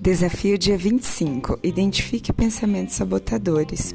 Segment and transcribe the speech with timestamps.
[0.00, 1.58] Desafio dia 25.
[1.62, 3.94] Identifique pensamentos sabotadores.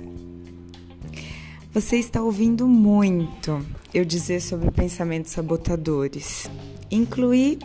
[1.73, 6.47] Você está ouvindo muito eu dizer sobre pensamentos sabotadores.
[6.91, 7.57] Incluir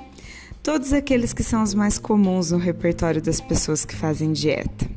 [0.63, 4.89] todos aqueles que são os mais comuns no repertório das pessoas que fazem dieta.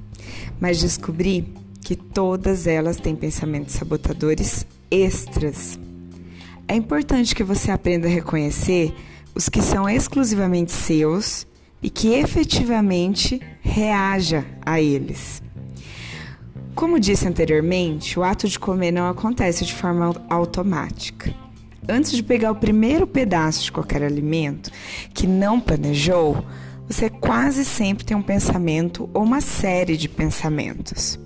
[0.58, 1.46] Mas descobri
[1.82, 5.78] que todas elas têm pensamentos sabotadores extras.
[6.66, 8.96] É importante que você aprenda a reconhecer
[9.36, 11.46] os que são exclusivamente seus
[11.84, 15.44] e que efetivamente reaja a eles.
[16.74, 21.34] Como disse anteriormente, o ato de comer não acontece de forma automática.
[21.88, 24.72] Antes de pegar o primeiro pedaço de qualquer alimento
[25.14, 26.44] que não planejou,
[26.88, 31.20] você quase sempre tem um pensamento ou uma série de pensamentos.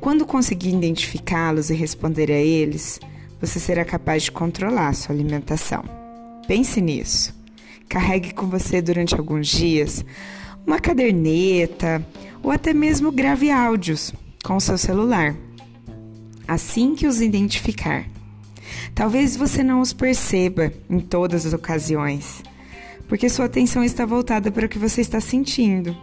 [0.00, 3.00] Quando conseguir identificá-los e responder a eles,
[3.40, 5.84] você será capaz de controlar a sua alimentação.
[6.46, 7.34] Pense nisso.
[7.88, 10.04] Carregue com você durante alguns dias
[10.66, 12.04] uma caderneta
[12.42, 14.12] ou até mesmo grave áudios
[14.42, 15.34] com o seu celular.
[16.46, 18.04] Assim que os identificar.
[18.94, 22.42] Talvez você não os perceba em todas as ocasiões,
[23.08, 25.96] porque sua atenção está voltada para o que você está sentindo.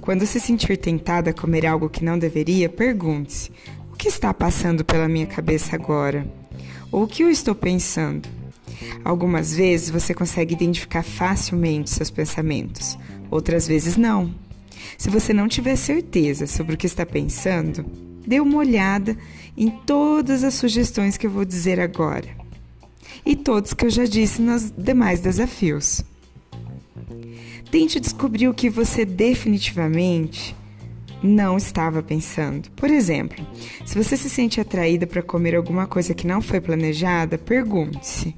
[0.00, 3.50] Quando se sentir tentada a comer algo que não deveria, pergunte-se:
[3.92, 6.26] o que está passando pela minha cabeça agora?
[6.90, 8.28] Ou o que eu estou pensando?
[9.08, 12.98] Algumas vezes você consegue identificar facilmente seus pensamentos,
[13.30, 14.34] outras vezes não.
[14.98, 17.86] Se você não tiver certeza sobre o que está pensando,
[18.26, 19.16] dê uma olhada
[19.56, 22.28] em todas as sugestões que eu vou dizer agora
[23.24, 26.04] e todos que eu já disse nos demais desafios.
[27.70, 30.54] Tente descobrir o que você definitivamente
[31.22, 32.70] não estava pensando.
[32.72, 33.42] Por exemplo,
[33.86, 38.36] se você se sente atraída para comer alguma coisa que não foi planejada, pergunte-se: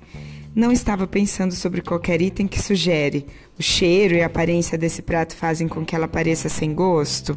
[0.54, 3.26] não estava pensando sobre qualquer item que sugere.
[3.58, 7.36] O cheiro e a aparência desse prato fazem com que ela pareça sem gosto?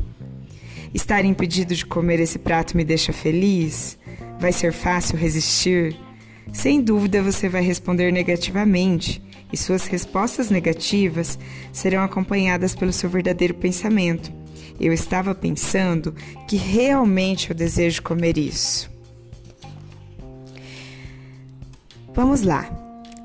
[0.93, 3.97] Estar impedido de comer esse prato me deixa feliz?
[4.39, 5.95] Vai ser fácil resistir?
[6.51, 11.37] Sem dúvida você vai responder negativamente, e suas respostas negativas
[11.71, 14.31] serão acompanhadas pelo seu verdadeiro pensamento.
[14.79, 16.13] Eu estava pensando
[16.47, 18.91] que realmente eu desejo comer isso.
[22.13, 22.82] Vamos lá.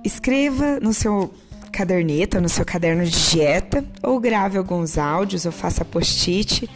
[0.08, 1.30] Escreva no seu
[1.70, 6.66] caderneta, no seu caderno de dieta, ou grave alguns áudios ou faça post-it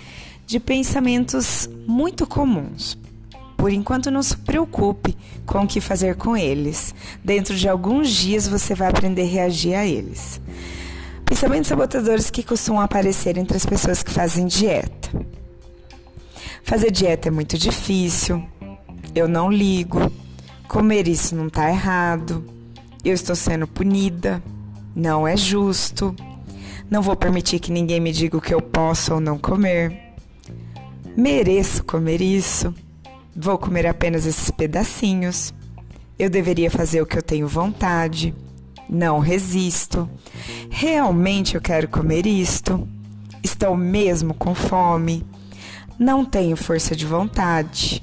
[0.46, 2.98] de pensamentos muito comuns.
[3.56, 5.16] Por enquanto, não se preocupe
[5.46, 6.94] com o que fazer com eles.
[7.24, 10.38] Dentro de alguns dias você vai aprender a reagir a eles.
[11.24, 15.08] Pensamentos sabotadores que costumam aparecer entre as pessoas que fazem dieta.
[16.62, 18.46] Fazer dieta é muito difícil.
[19.14, 20.12] Eu não ligo.
[20.68, 22.60] Comer isso não está errado
[23.04, 24.42] eu estou sendo punida,
[24.94, 26.14] não é justo,
[26.90, 30.14] não vou permitir que ninguém me diga o que eu posso ou não comer,
[31.16, 32.74] mereço comer isso,
[33.34, 35.52] vou comer apenas esses pedacinhos,
[36.18, 38.34] eu deveria fazer o que eu tenho vontade,
[38.88, 40.08] não resisto,
[40.70, 42.86] realmente eu quero comer isto,
[43.42, 45.26] estou mesmo com fome,
[45.98, 48.02] não tenho força de vontade,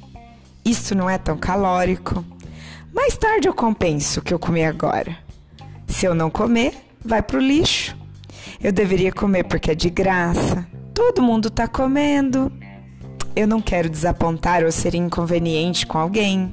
[0.65, 2.23] isto não é tão calórico.
[2.99, 5.17] Mais tarde eu compenso o que eu comi agora.
[5.87, 6.73] Se eu não comer,
[7.03, 7.97] vai pro lixo.
[8.61, 10.67] Eu deveria comer porque é de graça.
[10.93, 12.51] Todo mundo tá comendo.
[13.33, 16.51] Eu não quero desapontar ou ser inconveniente com alguém.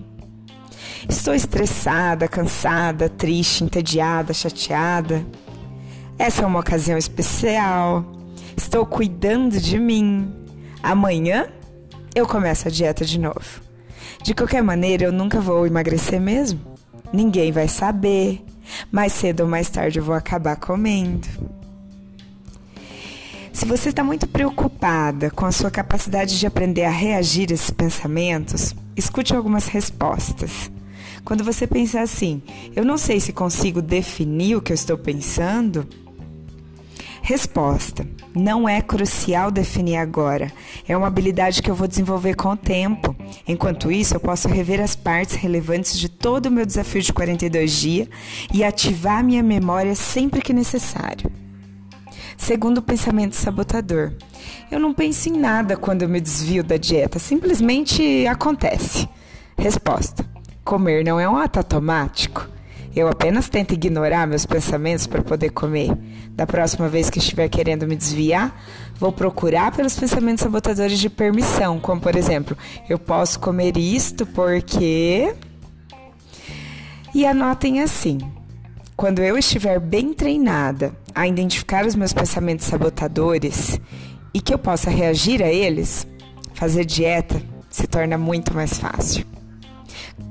[1.08, 5.26] Estou estressada, cansada, triste, entediada, chateada.
[6.16, 8.04] Essa é uma ocasião especial.
[8.56, 10.32] Estou cuidando de mim.
[10.80, 11.48] Amanhã
[12.14, 13.65] eu começo a dieta de novo.
[14.26, 16.58] De qualquer maneira, eu nunca vou emagrecer mesmo.
[17.12, 18.44] Ninguém vai saber.
[18.90, 21.28] Mais cedo ou mais tarde eu vou acabar comendo.
[23.52, 27.70] Se você está muito preocupada com a sua capacidade de aprender a reagir a esses
[27.70, 30.72] pensamentos, escute algumas respostas.
[31.24, 32.42] Quando você pensar assim,
[32.74, 35.86] eu não sei se consigo definir o que eu estou pensando,
[37.26, 38.06] Resposta:
[38.36, 40.52] Não é crucial definir agora.
[40.86, 43.16] É uma habilidade que eu vou desenvolver com o tempo.
[43.48, 47.72] Enquanto isso, eu posso rever as partes relevantes de todo o meu desafio de 42
[47.72, 48.08] dias
[48.54, 51.28] e ativar minha memória sempre que necessário.
[52.36, 54.12] Segundo o pensamento sabotador,
[54.70, 59.08] eu não penso em nada quando eu me desvio da dieta, simplesmente acontece.
[59.58, 60.24] Resposta:
[60.62, 62.48] Comer não é um ato automático.
[62.96, 65.90] Eu apenas tento ignorar meus pensamentos para poder comer.
[66.30, 68.58] Da próxima vez que estiver querendo me desviar,
[68.98, 72.56] vou procurar pelos pensamentos sabotadores de permissão, como por exemplo,
[72.88, 75.34] eu posso comer isto porque.
[77.14, 78.16] E anotem assim:
[78.96, 83.78] quando eu estiver bem treinada a identificar os meus pensamentos sabotadores
[84.32, 86.06] e que eu possa reagir a eles,
[86.54, 89.26] fazer dieta se torna muito mais fácil.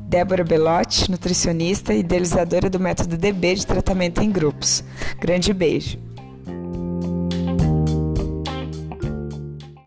[0.08, 4.84] Débora Belotti, nutricionista e idealizadora do método DB de tratamento em grupos.
[5.20, 5.98] Grande beijo.